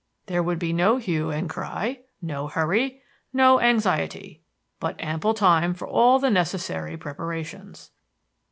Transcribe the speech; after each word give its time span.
There 0.25 0.41
would 0.41 0.57
be 0.57 0.73
no 0.73 0.97
hue 0.97 1.29
and 1.29 1.47
cry, 1.47 1.99
no 2.23 2.47
hurry, 2.47 3.03
no 3.31 3.59
anxiety; 3.59 4.41
but 4.79 4.95
ample 4.99 5.35
time 5.35 5.75
for 5.75 5.87
all 5.87 6.17
the 6.17 6.31
necessary 6.31 6.97
preparations. 6.97 7.91